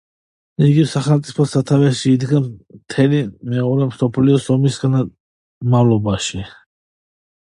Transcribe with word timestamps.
იგი 0.67 0.85
სახელმწიფოს 0.91 1.51
სათავეში 1.57 2.13
იდგა 2.17 2.41
მთელი 2.45 3.19
მეორე 3.57 3.91
მსოფლიო 3.91 4.41
ომის 4.57 4.81
განმავლობაში. 4.85 6.43